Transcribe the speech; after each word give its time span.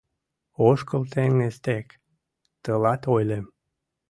Ошкыл 0.67 1.03
теҥыз 1.13 1.55
дек, 1.65 1.87
тылат 2.63 3.01
ойлем 3.15 3.45